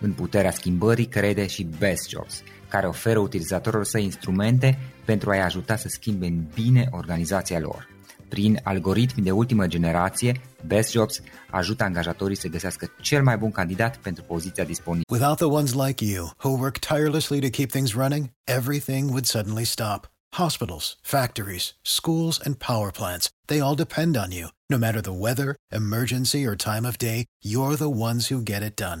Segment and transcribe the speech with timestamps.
[0.00, 5.76] În puterea schimbării crede și Best Jobs, care oferă utilizatorilor săi instrumente pentru a-i ajuta
[5.76, 7.94] să schimbe în bine organizația lor.
[8.28, 11.20] Prin algoritmi de ultimă generație, Best Jobs
[11.50, 15.16] ajută angajatorii să găsească cel mai bun candidat pentru poziția disponibilă.
[15.16, 19.64] Without the ones like you, who work tirelessly to keep things running, everything would suddenly
[19.64, 20.08] stop.
[20.36, 24.48] Hospitals, factories, schools, and power plants, they all depend on you.
[24.68, 28.76] No matter the weather, emergency, or time of day, you're the ones who get it
[28.76, 29.00] done.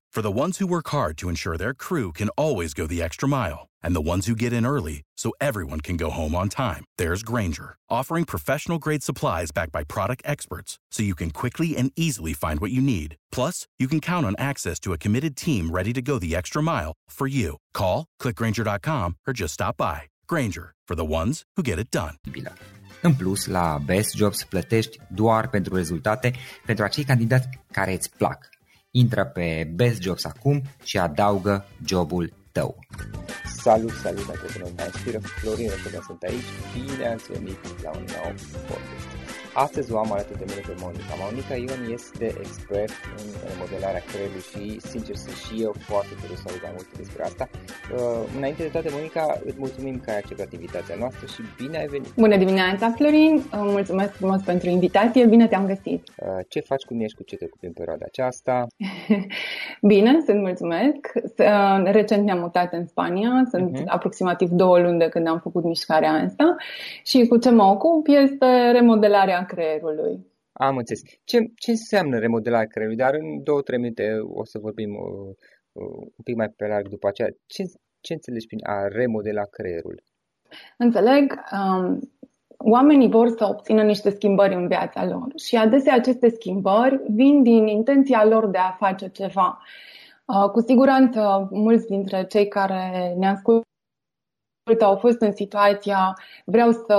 [0.13, 3.29] For the ones who work hard to ensure their crew can always go the extra
[3.29, 6.83] mile, and the ones who get in early so everyone can go home on time,
[6.97, 11.93] there's Granger, offering professional grade supplies backed by product experts so you can quickly and
[11.95, 13.15] easily find what you need.
[13.31, 16.61] Plus, you can count on access to a committed team ready to go the extra
[16.61, 17.55] mile for you.
[17.73, 20.09] Call, clickgranger.com, or just stop by.
[20.27, 22.15] Granger, for the ones who get it done.
[23.01, 26.33] În plus, la Best Jobs plătești doar pentru rezultate
[26.65, 28.49] pentru acei candidați care îți plac.
[28.93, 32.79] Intră pe Best Jobs acum și adaugă jobul tău.
[33.61, 35.19] Salut, salut, antreprenorii care inspiră.
[35.19, 36.49] Florin Rășoga sunt aici.
[36.73, 38.33] Bine ați venit la un nou
[38.67, 39.40] podcast.
[39.53, 41.13] Astăzi o am alături de mine pe Monica.
[41.25, 46.47] Monica Ion este expert în remodelarea creierului și, sincer, sunt și eu foarte curios să
[46.49, 47.45] aud mai multe despre asta.
[47.51, 51.89] Uh, înainte de toate, Monica, îți mulțumim că ai acceptat invitația noastră și bine ai
[51.95, 52.11] venit!
[52.25, 53.35] Bună dimineața, Florin!
[53.35, 56.01] Uh, mulțumesc frumos pentru invitație, bine te-am găsit!
[56.15, 58.55] Uh, ce faci, cum ești, cu ce te ocupi în perioada aceasta?
[59.93, 61.01] bine, sunt mulțumesc!
[61.37, 63.85] Uh, recent ne-am mutat în Spania, sunt uh-huh.
[63.97, 66.55] aproximativ două luni de când am făcut mișcarea asta
[67.03, 70.25] și cu ce mă ocup este remodelarea creierului.
[70.51, 71.01] Am înțeles.
[71.23, 73.03] Ce, ce înseamnă remodelarea creierului?
[73.03, 75.35] Dar în două-trei minute o să vorbim uh,
[75.71, 77.29] uh, un pic mai pe larg după aceea.
[77.45, 77.63] Ce,
[78.01, 80.03] ce înțelegi prin a remodela creierul?
[80.77, 81.39] Înțeleg.
[81.51, 81.99] Um,
[82.57, 87.67] oamenii vor să obțină niște schimbări în viața lor și adesea aceste schimbări vin din
[87.67, 89.61] intenția lor de a face ceva.
[90.25, 93.65] Uh, cu siguranță, mulți dintre cei care ne ascultă
[94.79, 96.97] au fost în situația vreau să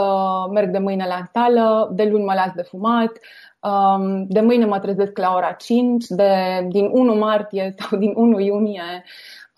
[0.51, 3.13] merg de mâine la sală, de luni mă las de fumat,
[3.61, 8.39] um, de mâine mă trezesc la ora 5, de, din 1 martie sau din 1
[8.41, 9.05] iunie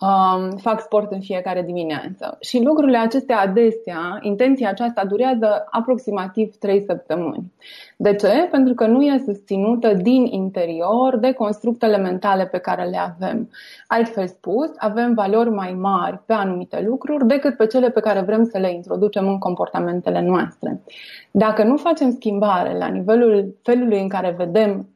[0.05, 2.37] um, fac sport în fiecare dimineață.
[2.39, 7.53] Și lucrurile acestea adesea, intenția aceasta durează aproximativ 3 săptămâni.
[7.97, 8.47] De ce?
[8.51, 13.49] Pentru că nu e susținută din interior de constructele mentale pe care le avem.
[13.87, 18.43] Altfel spus, avem valori mai mari pe anumite lucruri decât pe cele pe care vrem
[18.43, 20.81] să le introducem în comportamentele noastre.
[21.31, 24.89] Dacă nu facem schimbare la nivelul felului în care vedem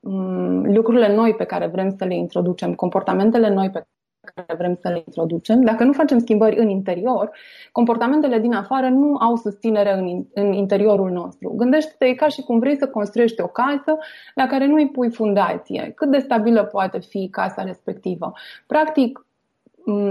[0.00, 3.86] mm, lucrurile noi pe care vrem să le introducem, comportamentele noi pe
[4.34, 7.30] care vrem să le introducem, dacă nu facem schimbări în interior,
[7.72, 11.54] comportamentele din afară nu au susținere în, în interiorul nostru.
[11.56, 13.98] Gândește-te ca și cum vrei să construiești o casă
[14.34, 15.92] la care nu îi pui fundație.
[15.96, 18.32] Cât de stabilă poate fi casa respectivă?
[18.66, 19.26] Practic,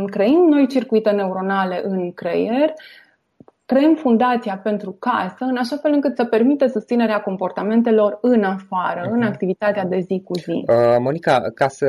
[0.05, 2.73] creând noi circuite neuronale în creier,
[3.65, 9.11] creăm fundația pentru casă în așa fel încât să permită susținerea comportamentelor în afară, uh-huh.
[9.11, 9.27] în mhm.
[9.27, 10.63] activitatea de zi cu zi.
[10.67, 11.85] Uh, Monica, ca să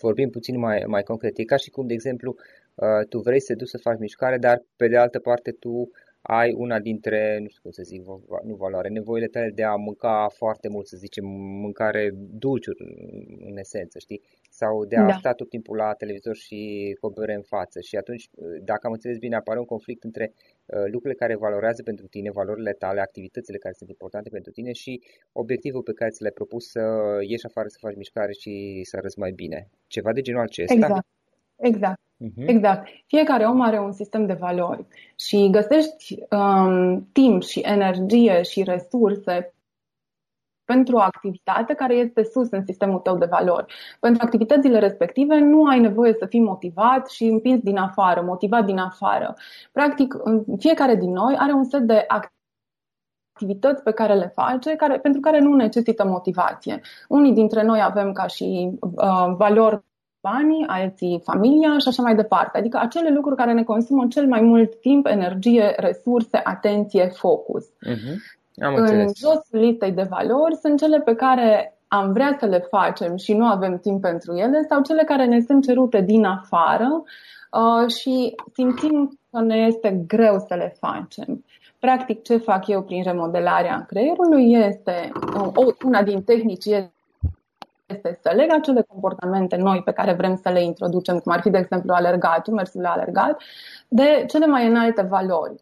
[0.00, 2.36] vorbim puțin mai, mai concret, e ca și cum, de exemplu,
[2.74, 5.90] uh, tu vrei să te duci să faci mișcare, dar pe de altă parte tu
[6.22, 8.02] ai una dintre, nu știu cum să zic,
[8.44, 11.24] nu valoare, nevoile tale de a mânca foarte mult, să zicem,
[11.60, 12.78] mâncare dulciuri,
[13.48, 14.22] în esență, știi?
[14.50, 15.12] Sau de a da.
[15.12, 17.80] sta tot timpul la televizor și cu în față.
[17.80, 18.28] Și atunci,
[18.62, 22.72] dacă am înțeles bine, apare un conflict între uh, lucrurile care valorează pentru tine, valorile
[22.72, 25.02] tale, activitățile care sunt importante pentru tine și
[25.32, 26.80] obiectivul pe care ți l-ai propus să
[27.20, 29.68] ieși afară, să faci mișcare și să arăți mai bine.
[29.86, 30.74] Ceva de genul acesta.
[30.74, 31.06] Exact.
[31.56, 32.00] Exact.
[32.24, 32.46] Uh-huh.
[32.46, 32.88] Exact.
[33.06, 34.86] Fiecare om are un sistem de valori
[35.16, 39.54] și găsești um, timp și energie și resurse
[40.64, 43.74] pentru o activitate care este sus în sistemul tău de valori.
[44.00, 48.78] Pentru activitățile respective nu ai nevoie să fii motivat și împins din afară, motivat din
[48.78, 49.34] afară.
[49.72, 50.14] Practic,
[50.58, 52.04] fiecare din noi are un set de
[53.36, 56.80] activități pe care le face, care, pentru care nu necesită motivație.
[57.08, 59.82] Unii dintre noi avem ca și uh, valori
[60.20, 62.58] banii, alții familia și așa mai departe.
[62.58, 67.64] Adică acele lucruri care ne consumă cel mai mult timp, energie, resurse, atenție, focus.
[67.64, 68.38] Uh-huh.
[68.64, 73.16] Am în jos listei de valori sunt cele pe care am vrea să le facem
[73.16, 77.02] și nu avem timp pentru ele sau cele care ne sunt cerute din afară
[77.50, 81.44] uh, și simțim că ne este greu să le facem.
[81.78, 86.92] Practic, ce fac eu prin remodelarea creierului este, uh, o, una din tehnici este
[87.90, 91.50] este să leg acele comportamente noi pe care vrem să le introducem, cum ar fi,
[91.50, 93.42] de exemplu, alergatul, mersul la alergat,
[93.88, 95.54] de cele mai înalte valori.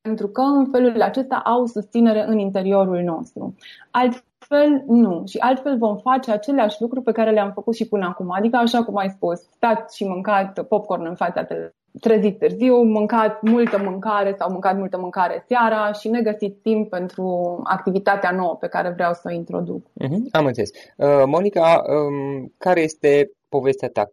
[0.00, 3.54] Pentru că în felul acesta au susținere în interiorul nostru.
[3.90, 5.22] Altfel, nu.
[5.26, 8.30] Și altfel vom face aceleași lucruri pe care le-am făcut și până acum.
[8.30, 13.42] Adică, așa cum ai spus, stați și mâncat popcorn în fața televiziunii trezit târziu, mâncat
[13.42, 18.90] multă mâncare sau mâncat multă mâncare seara și negăsit timp pentru activitatea nouă pe care
[18.90, 19.86] vreau să o introduc.
[19.86, 20.70] Uh-huh, am înțeles.
[20.96, 24.10] Uh, Monica, um, care este povestea ta?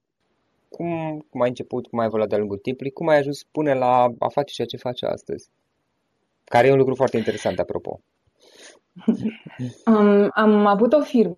[0.70, 4.14] Cum, cum ai început, cum ai evoluat de-a lungul timpului, cum ai ajuns până la
[4.20, 5.50] a face ceea ce faci astăzi?
[6.44, 8.00] Care e un lucru foarte interesant, apropo.
[9.86, 11.38] um, am avut o firmă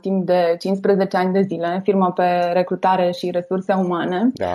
[0.00, 4.30] timp de 15 ani de zile, firmă pe recrutare și resurse umane.
[4.34, 4.46] Da.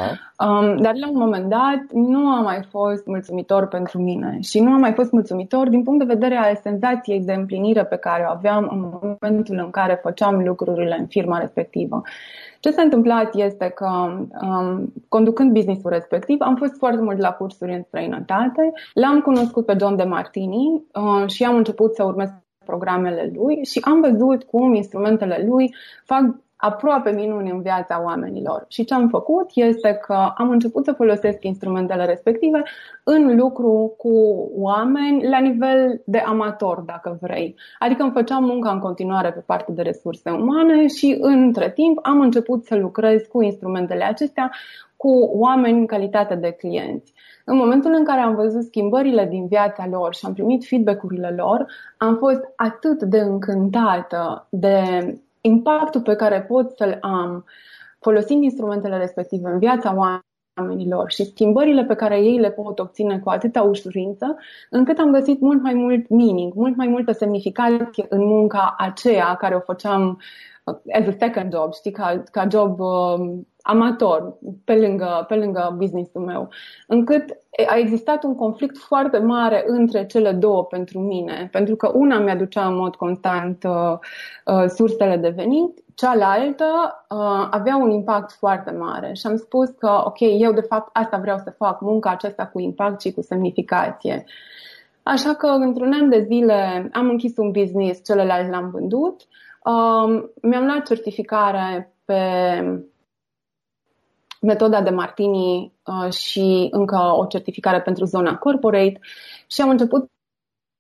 [0.45, 4.71] Um, dar la un moment dat nu a mai fost mulțumitor pentru mine și nu
[4.71, 8.31] a mai fost mulțumitor din punct de vedere al senzației de împlinire pe care o
[8.31, 12.01] aveam în momentul în care făceam lucrurile în firma respectivă.
[12.60, 13.89] Ce s-a întâmplat este că,
[14.42, 19.75] um, conducând businessul respectiv, am fost foarte mult la cursuri în străinătate, l-am cunoscut pe
[19.80, 22.29] John de Martini uh, și am început să urmez
[22.67, 26.24] programele lui și am văzut cum instrumentele lui fac
[26.57, 28.65] aproape minuni în viața oamenilor.
[28.67, 32.63] Și ce am făcut este că am început să folosesc instrumentele respective
[33.03, 34.12] în lucru cu
[34.55, 37.55] oameni la nivel de amator, dacă vrei.
[37.79, 42.19] Adică îmi făceam munca în continuare pe partea de resurse umane și între timp am
[42.19, 44.51] început să lucrez cu instrumentele acestea
[44.98, 47.13] cu oameni în calitate de clienți.
[47.46, 51.66] În momentul în care am văzut schimbările din viața lor și am primit feedback-urile lor,
[51.98, 54.82] am fost atât de încântată de
[55.42, 57.46] impactul pe care pot să-l am
[58.00, 63.30] folosind instrumentele respective în viața oamenilor și schimbările pe care ei le pot obține cu
[63.30, 64.38] atâta ușurință,
[64.70, 69.56] încât am găsit mult mai mult meaning, mult mai multă semnificație în munca aceea care
[69.56, 70.18] o făceam uh,
[70.93, 76.21] as a second job, știi, ca, ca job uh, amator pe lângă, pe lângă businessul
[76.21, 76.50] meu,
[76.88, 82.19] încât a existat un conflict foarte mare între cele două pentru mine, pentru că una
[82.19, 83.97] mi-aducea în mod constant uh,
[84.45, 86.65] uh, sursele de venit, cealaltă
[87.09, 89.13] uh, avea un impact foarte mare.
[89.13, 92.59] Și am spus că, ok, eu de fapt asta vreau să fac, munca aceasta cu
[92.59, 94.24] impact și cu semnificație.
[95.03, 99.47] Așa că într-un an de zile am închis un business, celălalt l-am vândut, uh,
[100.41, 102.13] mi-am luat certificare pe
[104.41, 109.00] metoda de martini uh, și încă o certificare pentru zona corporate
[109.47, 110.12] și am început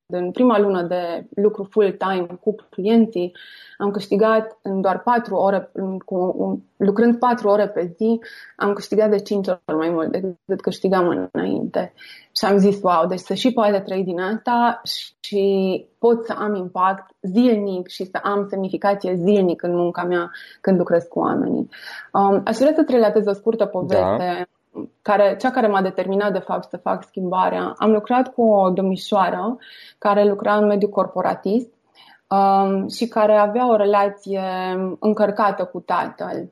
[0.07, 3.35] în prima lună de lucru full-time cu clienții,
[3.77, 5.71] am câștigat în doar patru ore,
[6.05, 8.19] cu, lucrând patru ore pe zi,
[8.55, 11.93] am câștigat de cinci ori mai mult decât câștigam înainte.
[12.37, 14.81] Și am zis, wow, deci să și poate trăi din asta
[15.19, 20.77] și pot să am impact zilnic și să am semnificație zilnic în munca mea când
[20.77, 21.69] lucrez cu oamenii.
[22.13, 24.17] Um, aș vrea să-ți relatez o scurtă poveste.
[24.17, 24.56] Da
[25.01, 27.73] care, cea care m-a determinat de fapt să fac schimbarea.
[27.77, 29.57] Am lucrat cu o domnișoară
[29.97, 31.69] care lucra în mediul corporatist
[32.27, 34.41] um, și care avea o relație
[34.99, 36.49] încărcată cu tatăl.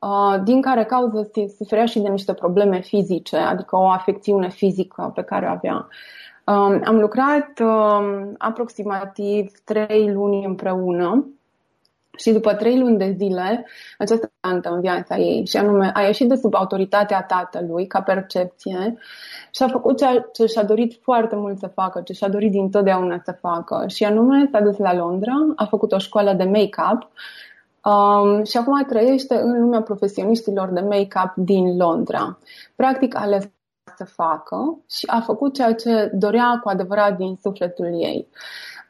[0.00, 5.22] Uh, din care cauză suferea și de niște probleme fizice, adică o afecțiune fizică pe
[5.22, 5.88] care o avea.
[6.44, 11.26] Um, am lucrat um, aproximativ trei luni împreună
[12.20, 13.66] și după trei luni de zile,
[13.98, 18.98] această tantă în viața ei, și anume a ieșit de sub autoritatea tatălui ca percepție
[19.50, 23.20] și a făcut ceea ce și-a dorit foarte mult să facă, ce și-a dorit dintotdeauna
[23.24, 23.84] să facă.
[23.86, 27.10] Și anume s-a dus la Londra, a făcut o școală de make-up
[27.84, 32.38] um, și acum trăiește în lumea profesioniștilor de make-up din Londra.
[32.76, 33.50] Practic a ales
[33.96, 38.28] să facă și a făcut ceea ce dorea cu adevărat din sufletul ei.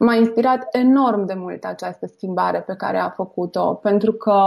[0.02, 4.42] M-a inspirat enorm de mult această schimbare pe care a făcut-o, pentru că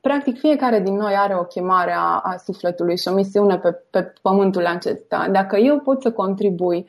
[0.00, 4.12] practic fiecare din noi are o chemare a, a sufletului și o misiune pe, pe
[4.22, 5.28] pământul acesta.
[5.30, 6.84] Dacă eu pot să contribui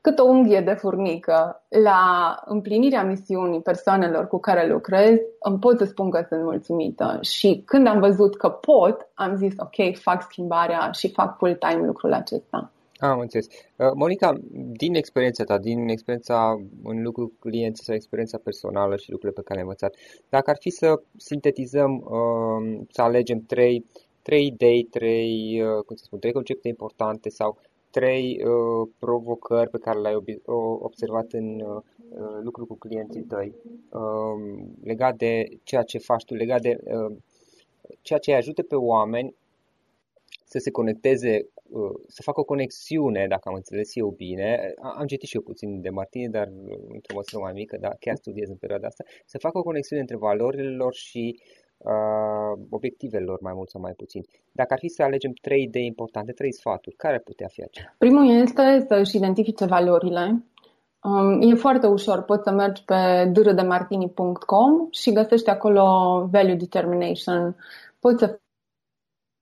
[0.00, 5.84] cât o unghie de furnică la împlinirea misiunii persoanelor cu care lucrez, îmi pot să
[5.84, 7.18] spun că sunt mulțumită.
[7.20, 12.12] Și când am văzut că pot, am zis, ok, fac schimbarea și fac full-time lucrul
[12.12, 12.70] acesta.
[12.98, 13.46] Am înțeles.
[13.76, 14.32] Uh, Monica,
[14.72, 19.46] din experiența ta, din experiența în lucru cu clienți sau experiența personală și lucrurile pe
[19.46, 19.96] care le-ai învățat,
[20.28, 23.84] dacă ar fi să sintetizăm, uh, să alegem trei,
[24.22, 27.58] trei idei, trei, uh, cum să spun, trei concepte importante sau
[27.90, 28.40] trei
[28.98, 30.40] provocări pe care le-ai
[30.78, 31.62] observat în
[32.42, 33.54] lucru cu clienții tăi,
[34.82, 36.78] legat de ceea ce faci tu, legat de
[38.02, 39.34] ceea ce îi ajută pe oameni
[40.44, 41.55] să se conecteze Uh,
[42.06, 45.90] să facă o conexiune, dacă am înțeles eu bine, am citit și eu puțin de
[45.90, 46.48] Martine, dar
[46.88, 50.16] într-o măsură mai mică, dar chiar studiez în perioada asta, să facă o conexiune între
[50.16, 51.40] valorile lor și
[51.78, 54.22] uh, obiectivele lor, mai mult sau mai puțin.
[54.52, 57.94] Dacă ar fi să alegem trei idei importante, trei sfaturi, care ar putea fi acelea?
[57.98, 60.44] Primul este să-și identifice valorile.
[61.02, 65.82] Um, e foarte ușor, poți să mergi pe drdemartini.com și găsești acolo
[66.30, 67.56] value determination.
[68.00, 68.40] Poți să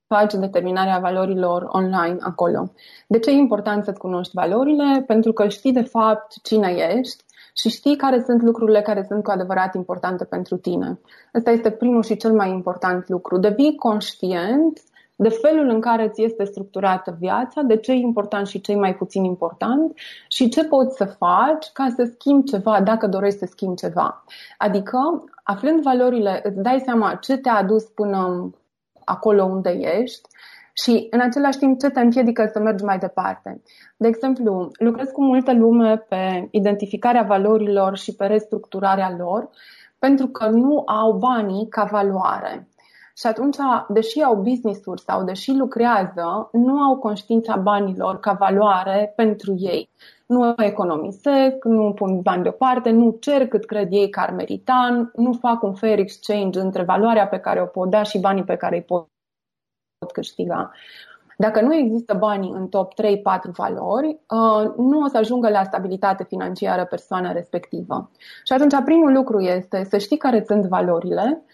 [0.06, 2.72] faci determinarea valorilor online acolo.
[3.06, 5.02] De ce e important să-ți cunoști valorile?
[5.06, 7.24] Pentru că știi de fapt cine ești
[7.56, 11.00] și știi care sunt lucrurile care sunt cu adevărat importante pentru tine.
[11.34, 13.38] Ăsta este primul și cel mai important lucru.
[13.38, 14.80] Devii conștient
[15.16, 18.76] de felul în care ți este structurată viața, de ce e important și ce e
[18.76, 19.92] mai puțin important
[20.28, 24.24] și ce poți să faci ca să schimbi ceva dacă dorești să schimbi ceva.
[24.58, 28.50] Adică, aflând valorile, îți dai seama ce te-a adus până
[29.04, 30.28] acolo unde ești
[30.72, 33.62] și în același timp ce te împiedică să mergi mai departe.
[33.96, 39.50] De exemplu, lucrez cu multă lume pe identificarea valorilor și pe restructurarea lor
[39.98, 42.68] pentru că nu au banii ca valoare.
[43.16, 43.56] Și atunci,
[43.88, 49.90] deși au business-uri sau deși lucrează, nu au conștiința banilor ca valoare pentru ei.
[50.26, 55.32] Nu economisesc, nu pun bani deoparte, nu cer cât cred ei că ar merita, nu
[55.32, 58.76] fac un fair exchange între valoarea pe care o pot da și banii pe care
[58.76, 59.08] îi pot
[60.12, 60.72] câștiga.
[61.36, 62.96] Dacă nu există banii în top 3-4
[63.56, 68.10] valori, uh, nu o să ajungă la stabilitate financiară persoana respectivă.
[68.44, 71.44] Și atunci primul lucru este să știi care sunt valorile,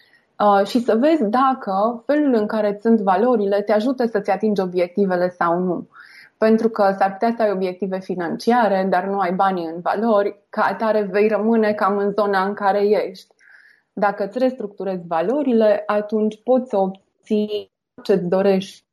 [0.41, 5.29] Uh, și să vezi dacă felul în care sunt valorile te ajută să-ți atingi obiectivele
[5.29, 5.87] sau nu.
[6.47, 10.61] Pentru că s-ar putea să ai obiective financiare, dar nu ai banii în valori, ca
[10.61, 13.27] atare vei rămâne cam în zona în care ești.
[13.93, 17.71] Dacă îți restructurezi valorile, atunci poți să obții
[18.03, 18.85] ce-ți dorești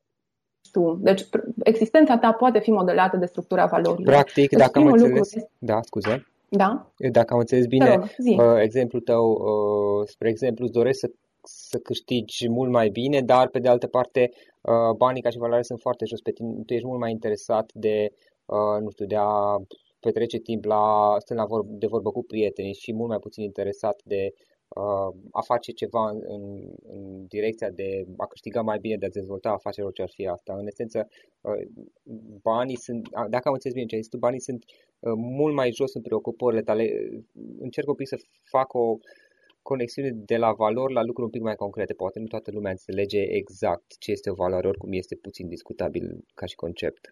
[0.73, 0.99] tu.
[1.01, 1.29] Deci
[1.63, 4.15] existența ta poate fi modelată de structura valorilor.
[4.15, 5.35] Practic, deci, dacă am înțeles...
[5.35, 5.51] Lucru...
[5.59, 6.27] Da, scuze.
[6.49, 6.91] Da?
[7.13, 8.03] Dacă am înțeles bine, rog,
[8.39, 11.11] uh, exemplul tău, uh, spre exemplu, îți dorești să
[11.71, 14.31] să câștigi mult mai bine, dar pe de altă parte
[14.63, 17.71] uh, banii ca și valoare sunt foarte jos pe tine, tu ești mult mai interesat
[17.75, 18.09] de,
[18.47, 19.57] uh, nu știu, de a
[20.01, 24.03] petrece timp la, stând la vor, de vorbă cu prietenii și mult mai puțin interesat
[24.05, 24.33] de
[24.69, 26.43] uh, a face ceva în, în,
[26.89, 30.55] în direcția de a câștiga mai bine, de a dezvolta afacerea orice ar fi asta.
[30.59, 31.09] În esență,
[32.43, 34.65] banii sunt, dacă am înțeles bine ce ai zis tu, banii sunt
[35.17, 36.85] mult mai jos în preocupările tale.
[37.59, 38.97] Încerc un pic să fac o,
[39.73, 41.93] conexiune de la valori la lucruri un pic mai concrete.
[42.03, 46.47] Poate nu toată lumea înțelege exact ce este o valoare, oricum este puțin discutabil ca
[46.47, 47.03] și concept.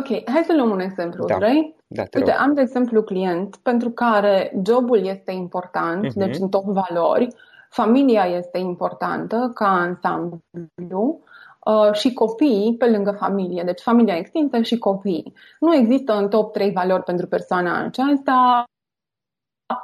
[0.00, 1.36] Ok, hai să luăm un exemplu, Da.
[1.36, 1.76] vrei?
[1.86, 2.40] Da, te Uite, rog.
[2.40, 6.18] am de exemplu client pentru care jobul este important, Mhm.
[6.18, 7.28] deci în top valori,
[7.70, 11.20] familia este importantă ca ansamblu
[11.66, 15.32] uh, și copiii pe lângă familie, deci familia extinsă și copiii.
[15.60, 18.64] Nu există în top 3 valori pentru persoana aceasta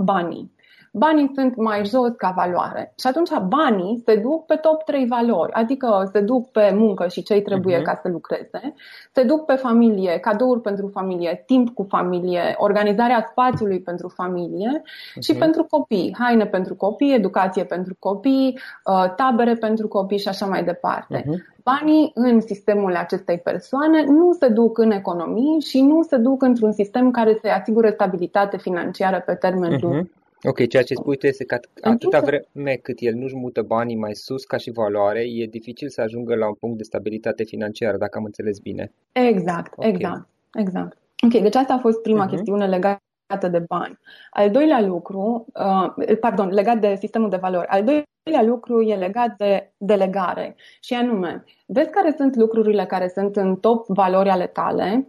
[0.05, 0.55] banii.
[0.99, 2.93] Banii sunt mai jos ca valoare.
[2.99, 7.23] Și atunci banii se duc pe top 3 valori, adică se duc pe muncă și
[7.23, 7.85] ce trebuie Mhm.
[7.85, 8.75] ca să lucreze,
[9.13, 14.83] se duc pe familie, cadouri pentru familie, timp cu familie, organizarea spațiului pentru familie
[15.21, 15.41] și Mhm.
[15.41, 20.65] pentru copii, haine pentru copii, educație pentru copii, uh, tabere pentru copii și așa mai
[20.65, 21.25] departe.
[21.27, 21.45] Mhm.
[21.65, 26.73] Banii în sistemul acestei persoane nu se duc în economii și nu se duc într-un
[26.73, 29.95] sistem care să-i asigure stabilitate financiară pe termen lung.
[29.95, 30.11] Mhm.
[30.49, 33.15] Ok, ceea ce spui tu este că at- În atâta timp ce- vreme cât el
[33.15, 36.77] nu-și mută banii mai sus ca și valoare, e dificil să ajungă la un punct
[36.77, 38.93] de stabilitate financiară, dacă am înțeles bine.
[39.13, 39.85] Exact, Ok.
[39.85, 40.99] exact, exact.
[41.25, 42.35] Ok, deci asta a fost prima Mhm.
[42.35, 43.99] chestiune legată de bani.
[44.31, 47.67] Al doilea lucru, uh, pardon, legat de sistemul de valori.
[47.67, 53.37] Al doilea lucru e legat de delegare și anume, vezi care sunt lucrurile care sunt
[53.37, 55.09] în top valori ale tale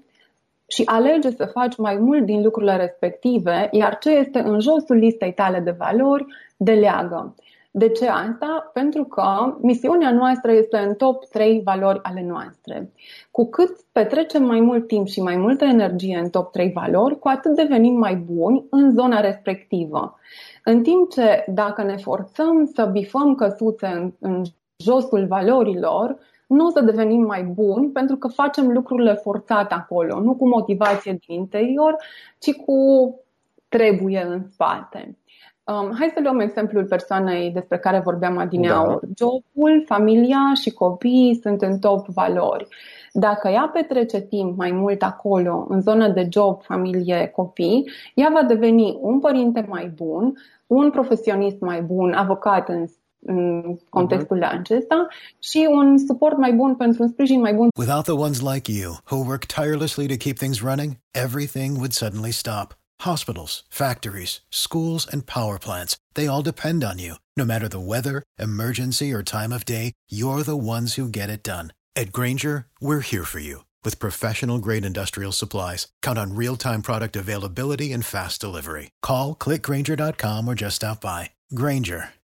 [0.68, 5.34] și alege să faci mai mult din lucrurile respective, iar ce este în josul listei
[5.34, 6.26] tale de valori,
[6.58, 7.36] deleagă.
[7.72, 8.70] De ce asta?
[8.74, 12.92] Pentru că misiunea noastră este în top 3 valori ale noastre.
[13.32, 17.28] Cu cât petrecem mai mult timp și mai multă energie în top 3 valori, cu
[17.28, 20.20] atât devenim mai buni în zona respectivă.
[20.64, 24.44] În timp ce dacă ne forțăm să bifăm căsuțe în, în
[24.84, 30.36] josul valorilor, nu o să devenim mai buni pentru că facem lucrurile forțate acolo, nu
[30.36, 31.96] cu motivație din interior,
[32.40, 32.76] ci cu
[33.70, 35.18] trebuie în spate.
[35.64, 39.06] Um, hai să luăm exemplul persoanei despre care vorbeam adineauri.
[39.06, 39.08] Da.
[39.18, 42.68] Jobul, familia și copiii sunt în top valori.
[43.12, 48.44] Dacă ea petrece timp mai mult acolo, în zona de job, familie, copii, ea va
[48.44, 50.34] deveni un părinte mai bun,
[50.68, 52.86] un profesionist mai bun, avocat în,
[53.20, 55.08] în contextul acesta
[55.40, 58.98] și un suport mai bun pentru un sprijin mai bun Without the ones like you,
[59.10, 62.76] who work tirelessly to keep things running, everything would suddenly stop.
[63.02, 67.16] Hospitals, factories, schools, and power plants, they all depend on you.
[67.36, 71.44] No matter the weather, emergency, or time of day, you're the ones who get it
[71.44, 71.74] done.
[71.96, 75.88] At Granger, we're here for you with professional grade industrial supplies.
[76.02, 78.90] Count on real time product availability and fast delivery.
[79.04, 81.32] Call clickgranger.com or just stop by.
[81.54, 82.10] Granger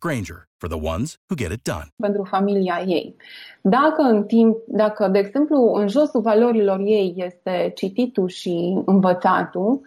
[0.00, 1.86] Granger, for the ones who get it done.
[1.96, 3.16] pentru familia ei.
[3.60, 9.80] Dacă în timp, dacă, de exemplu, în josul valorilor ei este cititul și învățatul,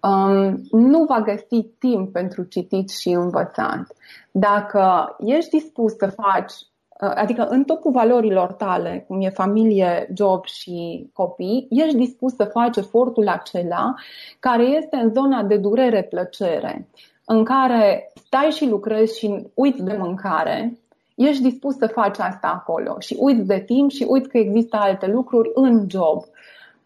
[0.00, 3.86] um, nu va găsi timp pentru citit și învățat.
[4.30, 6.52] Dacă ești dispus să faci,
[7.00, 12.44] uh, adică în topul valorilor tale, cum e familie, job și copii, ești dispus să
[12.44, 13.94] faci efortul acela
[14.38, 16.88] care este în zona de durere-plăcere,
[17.30, 20.78] în care stai și lucrezi și uiți de mâncare,
[21.14, 25.06] ești dispus să faci asta acolo și uiți de timp și uiți că există alte
[25.06, 26.24] lucruri în job.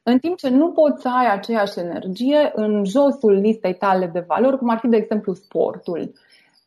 [0.02, 4.58] În timp ce nu poți să ai aceeași energie în josul listei tale de valori,
[4.58, 6.12] cum ar fi, de exemplu, sportul.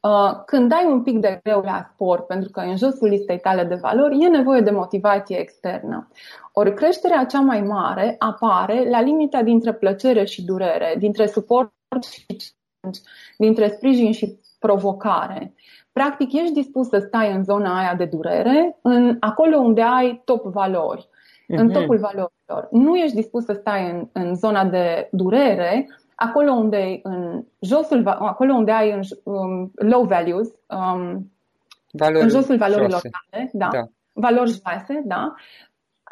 [0.01, 3.63] Uh, Când ai un pic de greu la sport, pentru că în josul listei tale
[3.63, 6.07] de valori e nevoie de motivație externă.
[6.53, 11.71] Ori creșterea cea mai mare apare la limita dintre plăcere și durere, dintre suport
[12.11, 12.54] și challenge,
[13.37, 15.53] dintre sprijin și provocare.
[15.91, 20.43] Practic, ești dispus să stai în zona aia de durere, în acolo unde ai top
[20.45, 21.07] valori,
[21.47, 21.73] în Mhm.
[21.73, 22.67] topul valorilor.
[22.71, 28.11] Nu ești dispus să stai în, în zona de durere, acolo unde în josul, va-
[28.19, 31.31] acolo unde ai în, j- um, low values, um,
[31.91, 33.09] Valori în josul valorilor joase.
[33.29, 33.83] tale, da, Da.
[34.13, 35.33] valori joase, da,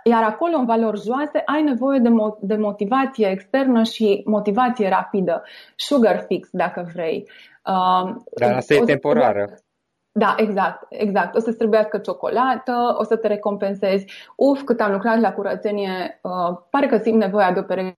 [0.04, 5.44] iar acolo în valori joase ai nevoie de, mo- de motivație externă și motivație rapidă,
[5.76, 7.30] sugar fix dacă vrei.
[7.66, 9.54] Um, Dar asta e o să- temporară.
[10.20, 11.36] Da, exact, exact.
[11.36, 14.06] O să-ți trebuiască ciocolată, o să te recompensezi.
[14.36, 17.98] Uf, cât am lucrat la curățenie, uh, pare că simt nevoia de o pereche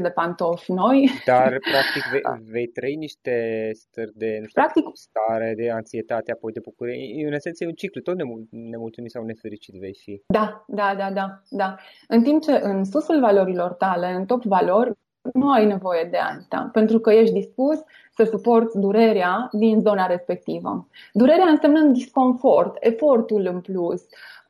[0.00, 1.10] de pantofi noi.
[1.26, 6.52] Dar, practic, vei, vei trăi niște stări de nu știu, practic, stare, de anxietate, apoi
[6.52, 7.26] de bucurie.
[7.26, 8.16] În esență e un ciclu, tot
[8.50, 10.22] nemulțumit sau nefericit vei fi.
[10.26, 11.76] Da, da, da, da, da.
[12.08, 14.92] În timp ce în susul valorilor tale, în top valori,
[15.32, 17.78] nu ai nevoie de asta, pentru că ești dispus
[18.16, 20.88] să suporți durerea din zona respectivă.
[21.12, 24.02] Durerea înseamnă disconfort, efortul în plus,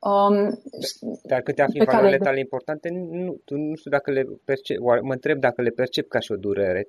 [0.05, 0.59] Um,
[1.23, 2.29] Dar câte afli valorile care...
[2.29, 6.19] tale importante, nu, tu nu știu dacă le percep, mă întreb dacă le percep ca
[6.19, 6.87] și o durere,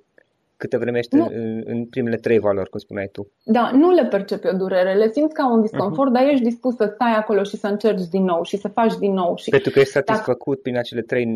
[0.57, 3.31] câte vreme ești în, în primele trei valori, cum spuneai tu.
[3.45, 6.13] Da, nu le percepi o durere, le simți ca un disconfort, uh-huh.
[6.13, 9.13] dar ești dispus să stai acolo și să încerci din nou și să faci din
[9.13, 9.37] nou.
[9.37, 9.51] Și...
[9.51, 10.61] Pentru că ești satisfăcut dacă...
[10.63, 11.27] prin acele trei,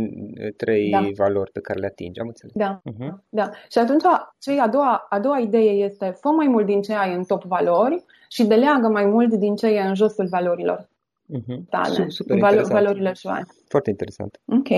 [0.57, 1.01] trei da.
[1.17, 2.55] valori pe care le atingi, am înțeles.
[2.55, 3.13] Da, uh-huh.
[3.29, 3.51] da.
[3.71, 4.03] Și atunci,
[4.39, 7.43] cei a doua, a doua idee este, fă mai mult din ce ai în top
[7.43, 10.89] valori și deleagă mai mult din ce e în josul valorilor
[11.39, 11.69] uh-huh.
[11.71, 13.47] tale, Super val- valorile joale.
[13.69, 14.41] Foarte interesant.
[14.45, 14.69] Ok.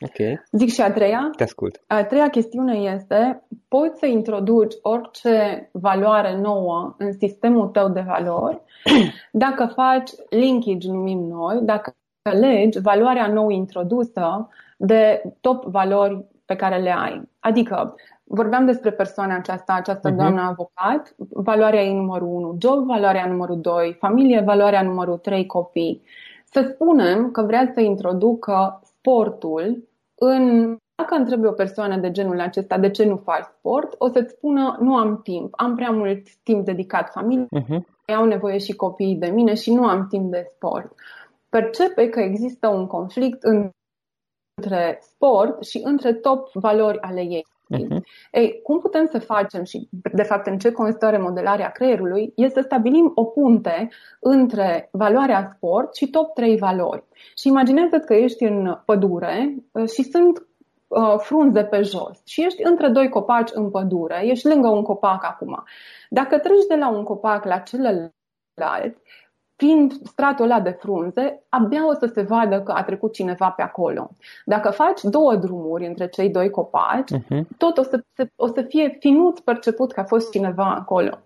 [0.00, 0.40] Ok.
[0.52, 1.30] Zic și a treia.
[1.36, 1.82] Te ascult.
[1.86, 8.62] A treia chestiune este, poți să introduci orice valoare nouă în sistemul tău de valori
[9.32, 11.96] dacă faci linkage, numim noi, dacă
[12.30, 17.22] legi valoarea nou introdusă de top valori pe care le ai.
[17.40, 17.94] Adică,
[18.28, 20.16] vorbeam despre persoana aceasta, această uh-huh.
[20.16, 26.02] doamnă avocat, valoarea ei numărul 1, job, valoarea numărul 2, familie, valoarea numărul 3, copii.
[26.44, 32.78] Să spunem că vrea să introducă sportul în dacă întrebi o persoană de genul acesta
[32.78, 36.64] de ce nu faci sport, o să-ți spună nu am timp, am prea mult timp
[36.64, 38.14] dedicat familiei, uh-huh.
[38.16, 40.92] au nevoie și copiii de mine și nu am timp de sport.
[41.48, 47.46] Percepe că există un conflict între sport și între top valori ale ei.
[47.74, 48.00] Uh-huh.
[48.32, 52.66] Ei, cum putem să facem și, de fapt, în ce constă remodelarea creierului, este să
[52.66, 53.88] stabilim o punte
[54.20, 57.04] între valoarea sport și top 3 valori.
[57.36, 60.46] Și imaginează că ești în pădure uh, și sunt
[60.86, 65.24] uh, frunze pe jos și ești între doi copaci în pădure, ești lângă un copac
[65.24, 65.64] acum.
[66.10, 68.96] Dacă treci de la un copac la celălalt,
[69.56, 73.62] prin stratul ăla de frunze, abia o să se vadă că a trecut cineva pe
[73.62, 74.10] acolo.
[74.44, 77.40] Dacă faci două drumuri între cei doi copaci, uh-huh.
[77.56, 78.02] tot o să,
[78.36, 81.18] o să fie finut perceput că a fost cineva acolo.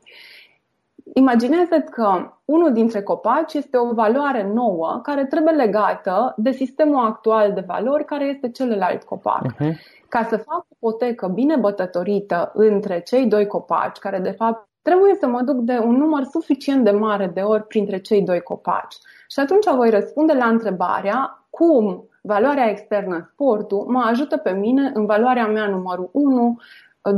[1.14, 7.52] imaginează că unul dintre copaci este o valoare nouă care trebuie legată de sistemul actual
[7.52, 9.54] de valori care este celălalt copac.
[9.54, 9.72] Uh-huh.
[10.08, 15.14] Ca să fac o potecă bine bătătorită între cei doi copaci, care de fapt Trebuie
[15.20, 18.96] să mă duc de un număr suficient de mare de ori printre cei doi copaci.
[19.28, 25.06] Și atunci voi răspunde la întrebarea cum valoarea externă, sportul, mă ajută pe mine în
[25.06, 26.58] valoarea mea numărul 1,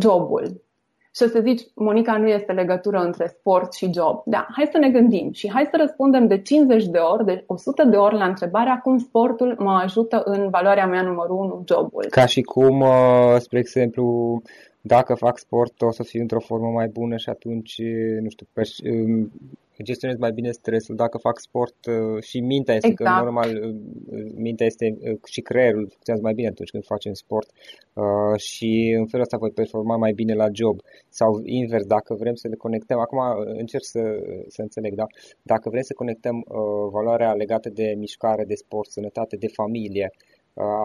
[0.00, 0.62] jobul.
[1.14, 4.22] Și o să zici, Monica, nu este legătură între sport și job.
[4.24, 7.84] Da, hai să ne gândim și hai să răspundem de 50 de ori, de 100
[7.84, 12.06] de ori la întrebarea cum sportul mă ajută în valoarea mea numărul 1, jobul.
[12.10, 14.42] Ca și cum, uh, spre exemplu,
[14.82, 17.82] dacă fac sport o să fiu într-o formă mai bună și atunci,
[18.20, 18.46] nu știu,
[19.82, 20.94] gestionez mai bine stresul.
[20.94, 21.76] Dacă fac sport
[22.20, 23.16] și mintea este, exact.
[23.16, 23.74] că normal
[24.34, 27.48] mintea este și creierul funcționează mai bine atunci când facem sport
[28.36, 30.80] și în felul ăsta voi performa mai bine la job.
[31.08, 34.00] Sau invers, dacă vrem să le conectăm, acum încerc să,
[34.48, 35.06] să înțeleg, da?
[35.42, 36.44] Dacă vrem să conectăm
[36.90, 40.12] valoarea legată de mișcare, de sport, sănătate, de familie,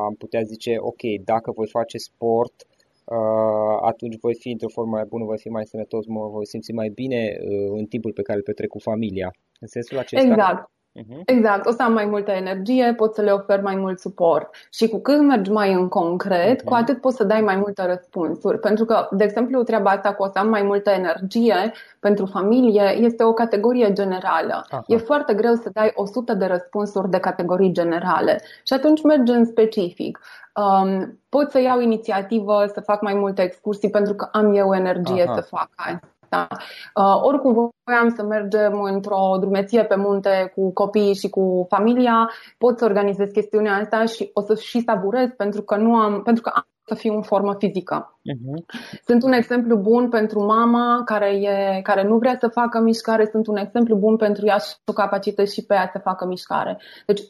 [0.07, 2.65] am putea zice, ok, dacă voi face sport,
[3.15, 6.71] Uh, atunci voi fi într-o formă mai bună, voi fi mai sănătos, mă voi simți
[6.71, 9.29] mai bine uh, în timpul pe care îl petrec cu familia.
[9.59, 10.27] În sensul acesta?
[10.27, 10.71] Exact.
[10.97, 11.21] Uh-huh.
[11.25, 14.49] Exact, o să am mai multă energie, pot să le ofer mai mult suport.
[14.71, 16.63] Și cu cât mergi mai în concret, uh-huh.
[16.63, 18.59] cu atât poți să dai mai multe răspunsuri.
[18.59, 22.97] Pentru că, de exemplu, treaba asta cu o să am mai multă energie pentru familie
[22.99, 24.65] este o categorie generală.
[24.65, 24.85] Uh-huh.
[24.87, 28.41] E foarte greu să dai 100 de răspunsuri de categorii generale.
[28.63, 30.19] Și atunci mergi în specific.
[30.55, 35.23] Um, pot să iau inițiativă să fac mai multe excursii pentru că am eu energie
[35.23, 35.35] Aha.
[35.35, 35.99] să fac asta.
[36.29, 36.47] Da.
[36.95, 42.77] Uh, oricum voiam să mergem într-o drumeție pe munte cu copiii și cu familia, pot
[42.77, 46.51] să organizez chestiunea asta și o să și savurez pentru că nu am, pentru că
[46.53, 48.19] am să fiu în formă fizică.
[48.19, 48.63] Uh-huh.
[49.05, 53.47] Sunt un exemplu bun pentru mama care, e, care nu vrea să facă mișcare, sunt
[53.47, 56.77] un exemplu bun pentru ea și o capacitate și pe ea să facă mișcare.
[57.05, 57.21] Deci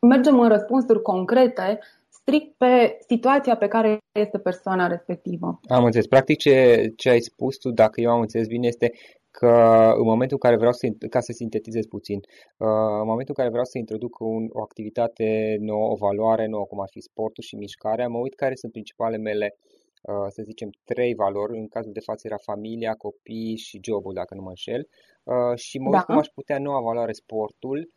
[0.00, 1.78] mergem în răspunsuri concrete
[2.26, 5.60] strict pe situația pe care este persoana respectivă.
[5.68, 6.06] Am înțeles.
[6.06, 8.92] Practic ce, ce ai spus tu, dacă eu am înțeles bine, este
[9.30, 9.52] că
[9.96, 12.66] în momentul în care vreau să, ca să sintetizez puțin, uh,
[13.02, 16.80] în momentul în care vreau să introduc un, o activitate nouă, o valoare nouă, cum
[16.80, 19.56] ar fi sportul și mișcarea, mă uit care sunt principalele mele,
[20.02, 24.34] uh, să zicem, trei valori, în cazul de față era familia, copii și jobul, dacă
[24.34, 24.88] nu mă înșel,
[25.22, 26.02] uh, și mă uit da.
[26.02, 27.90] cum aș putea noua valoare sportul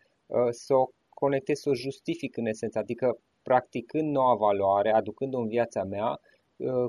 [0.50, 5.84] să o conectez, să o justific în esență, adică practicând noua valoare, aducând-o în viața
[5.84, 6.20] mea,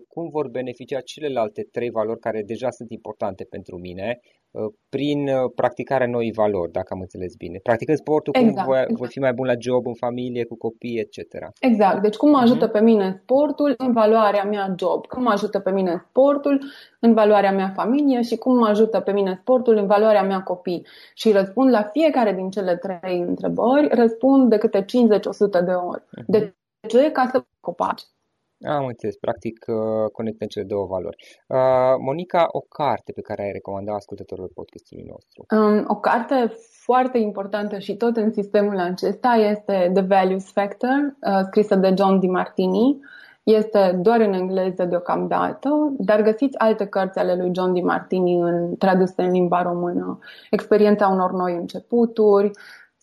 [0.08, 4.39] cum vor beneficia celelalte trei valori care deja sunt importante pentru mine Uh,
[4.88, 7.58] prin uh, practicarea noii valori, dacă am înțeles bine.
[7.62, 8.98] Practicând sportul, exact, cum voi, exact.
[8.98, 11.18] voi fi mai bun la job, în familie, cu copii, etc.
[11.60, 12.02] Exact.
[12.02, 12.72] Deci cum mă ajută uh-huh.
[12.72, 16.64] pe mine sportul în valoarea mea job, cum mă ajută pe mine sportul
[17.00, 20.86] în valoarea mea familie și cum mă ajută pe mine sportul în valoarea mea copii.
[21.14, 24.86] Și răspund la fiecare din cele trei întrebări, răspund de câte 50-100
[25.64, 26.02] de ori.
[26.02, 26.24] Uh-huh.
[26.26, 26.54] De
[26.88, 27.10] ce?
[27.10, 28.02] Ca să copaci.
[28.68, 31.16] Am înțeles, practic uh, conectăm cele două valori.
[31.46, 35.46] Uh, Monica, o carte pe care ai recomandat ascultătorilor podcastului nostru?
[35.56, 36.52] Um, o carte
[36.84, 42.18] foarte importantă și tot în sistemul acesta este The Values Factor, uh, scrisă de John
[42.18, 42.98] DiMartini.
[43.42, 49.22] Este doar în engleză deocamdată, dar găsiți alte cărți ale lui John DiMartini în, traduse
[49.22, 50.18] în limba română.
[50.50, 52.50] Experiența unor noi începuturi,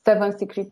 [0.03, 0.71] Seven Secret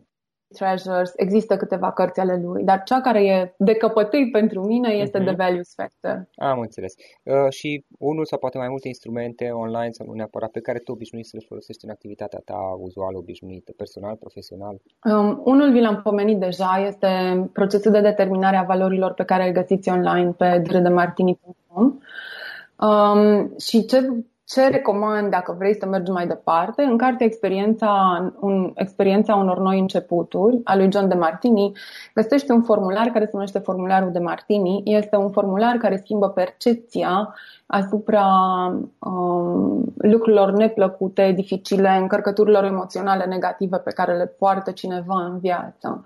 [0.56, 5.20] Treasures, există câteva cărți ale lui, dar cea care e de căpătâi pentru mine este
[5.20, 5.26] uh-huh.
[5.26, 6.28] The Values Factor.
[6.36, 6.94] Am înțeles.
[7.24, 10.92] Uh, și unul sau poate mai multe instrumente online sau nu neapărat pe care tu
[10.92, 14.76] obișnuiți să le folosești în activitatea ta uzuală, obișnuită, personal, profesional?
[15.04, 17.08] Um, unul vi l-am pomenit deja, este
[17.54, 22.00] procesul de determinare a valorilor pe care îl găsiți online pe dredemartini.com.
[22.80, 24.10] Um, și ce
[24.46, 26.84] ce recomand dacă vrei să mergi mai departe?
[26.84, 31.72] În cartea experiența, un, experiența unor noi începuturi a lui John de Martini
[32.14, 34.82] găsești un formular care se numește formularul de Martini.
[34.86, 38.28] Este un formular care schimbă percepția asupra
[39.00, 46.04] um, lucrurilor neplăcute, dificile, încărcăturilor emoționale negative pe care le poartă cineva în viață.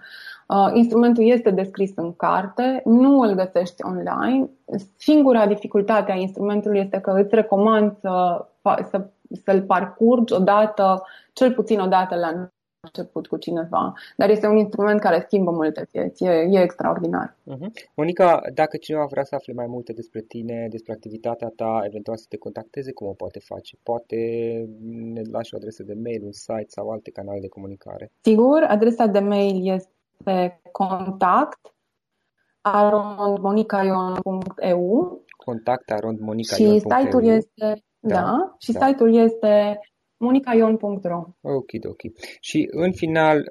[0.53, 4.49] Uh, instrumentul este descris în carte, nu îl găsești online.
[4.97, 8.45] Singura dificultate a instrumentului este că îți recomand să,
[8.89, 9.07] să,
[9.43, 11.01] să-l parcurgi odată,
[11.33, 12.49] cel puțin odată la
[12.81, 17.35] început cu cineva, dar este un instrument care schimbă multe vieți, e, e extraordinar.
[17.51, 17.87] Uh-huh.
[17.95, 22.25] Monica, dacă cineva vrea să afle mai multe despre tine, despre activitatea ta, eventual să
[22.29, 23.77] te contacteze, cum o poate face?
[23.83, 24.15] Poate
[25.13, 28.11] ne lași o adresă de mail, un site sau alte canale de comunicare?
[28.21, 29.89] Sigur, adresa de mail este
[30.23, 31.73] pe contact
[32.61, 38.85] arondmonicaion.eu Contact arondmonicaion.eu Și site-ul este, da, da și da.
[38.85, 39.79] site-ul este
[40.17, 42.01] monicaion.ro Ok, ok.
[42.39, 43.43] Și în final, uh,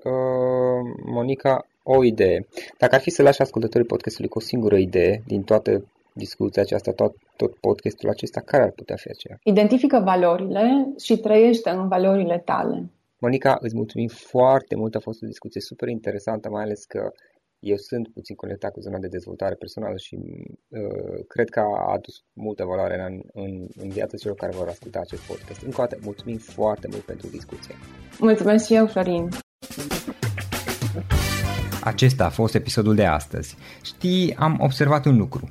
[1.04, 2.46] Monica, o idee.
[2.78, 6.92] Dacă ar fi să lași ascultătorii podcastului cu o singură idee din toată discuția aceasta,
[6.92, 9.38] tot, tot podcastul acesta, care ar putea fi aceea?
[9.42, 12.90] Identifică valorile și trăiește în valorile tale.
[13.20, 17.10] Monica, îți mulțumim foarte mult, a fost o discuție super interesantă, mai ales că
[17.58, 20.16] eu sunt puțin conectat cu zona de dezvoltare personală și
[20.68, 24.98] uh, cred că a adus multă valoare în, în, în viața celor care vor asculta
[25.00, 25.62] acest podcast.
[25.62, 27.74] Încă o dată, mulțumim foarte mult pentru discuție.
[28.18, 29.28] Mulțumesc și eu, Florin.
[31.82, 33.56] Acesta a fost episodul de astăzi.
[33.82, 35.50] Știi, am observat un lucru.